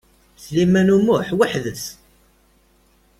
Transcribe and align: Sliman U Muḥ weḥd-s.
Sliman 0.43 0.93
U 0.95 0.97
Muḥ 1.05 1.27
weḥd-s. 1.37 1.83